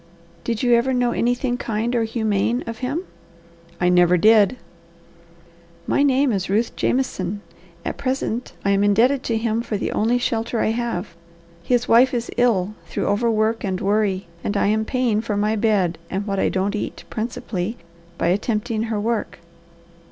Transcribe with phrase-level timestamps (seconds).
[0.43, 3.03] "Did you ever know anything kind or humane of him?"
[3.79, 4.57] "I never did."
[5.85, 7.41] "My name is Ruth Jameson.
[7.85, 11.09] At present I am indebted to him for the only shelter I have.
[11.61, 15.99] His wife is ill through overwork and worry, and I am paying for my bed
[16.09, 17.77] and what I don't eat, principally,
[18.17, 19.37] by attempting her work.